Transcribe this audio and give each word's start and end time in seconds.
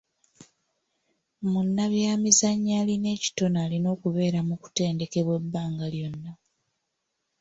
Munnabyamizannyo 1.51 2.73
alina 2.81 3.07
ekitone 3.17 3.57
alina 3.65 3.87
okubeera 3.95 4.39
mu 4.47 4.55
kutendekebwa 4.61 5.33
ebbanga 5.41 5.85
lyonna. 5.93 6.31